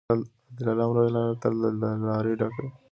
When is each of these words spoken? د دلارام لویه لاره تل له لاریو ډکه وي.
د 0.07 0.07
دلارام 0.57 0.89
لویه 0.95 1.11
لاره 1.15 1.35
تل 1.41 1.53
له 1.81 1.89
لاریو 2.07 2.39
ډکه 2.39 2.59
وي. 2.63 2.69